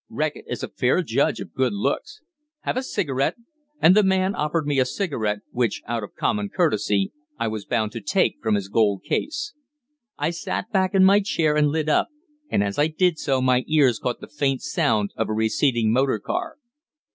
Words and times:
Reckitt 0.09 0.45
is 0.47 0.63
a 0.63 0.67
fair 0.67 1.03
judge 1.03 1.39
of 1.39 1.53
good 1.53 1.73
looks. 1.73 2.21
Have 2.61 2.75
a 2.75 2.81
cigarette?" 2.81 3.35
and 3.79 3.95
the 3.95 4.01
man 4.01 4.33
offered 4.33 4.65
me 4.65 4.79
a 4.79 4.83
cigarette, 4.85 5.41
which, 5.51 5.83
out 5.85 6.01
of 6.01 6.15
common 6.15 6.49
courtesy, 6.49 7.11
I 7.37 7.47
was 7.47 7.65
bound 7.67 7.91
to 7.91 8.01
take 8.01 8.37
from 8.41 8.55
his 8.55 8.67
gold 8.67 9.03
case. 9.03 9.53
I 10.17 10.31
sat 10.31 10.71
back 10.71 10.95
in 10.95 11.05
my 11.05 11.19
chair 11.19 11.55
and 11.55 11.67
lit 11.67 11.87
up, 11.87 12.07
and 12.49 12.63
as 12.63 12.79
I 12.79 12.87
did 12.87 13.19
so 13.19 13.43
my 13.43 13.63
ears 13.67 13.99
caught 13.99 14.21
the 14.21 14.27
faint 14.27 14.63
sound 14.63 15.11
of 15.15 15.29
a 15.29 15.33
receding 15.33 15.91
motor 15.93 16.17
car. 16.17 16.57